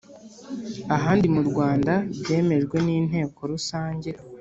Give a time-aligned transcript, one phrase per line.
[0.95, 4.09] ahandi mu Rwanda byemejwe n Inteko Rusange